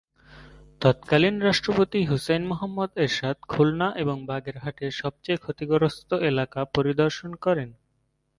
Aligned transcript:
তৎকালীন 0.81 1.35
রাষ্ট্রপতি 1.41 1.99
হুসেইন 2.05 2.43
মুহাম্মদ 2.47 2.91
এরশাদ 2.95 3.37
খুলনা 3.47 3.87
এবং 3.95 4.17
বাগেরহাটের 4.25 4.91
সবচেয়ে 4.91 5.37
ক্ষতিগ্রস্ত 5.37 6.09
এলাকা 6.29 6.59
পরিদর্শন 6.75 7.31
করেন। 7.35 7.69